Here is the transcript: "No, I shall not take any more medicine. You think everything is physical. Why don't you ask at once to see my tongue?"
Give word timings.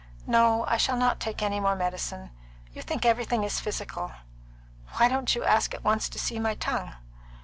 "No, 0.25 0.65
I 0.67 0.77
shall 0.77 0.97
not 0.97 1.19
take 1.19 1.43
any 1.43 1.59
more 1.59 1.75
medicine. 1.75 2.31
You 2.73 2.81
think 2.81 3.05
everything 3.05 3.43
is 3.43 3.59
physical. 3.59 4.11
Why 4.95 5.07
don't 5.07 5.35
you 5.35 5.43
ask 5.43 5.75
at 5.75 5.83
once 5.83 6.09
to 6.09 6.17
see 6.17 6.39
my 6.39 6.55
tongue?" 6.55 6.95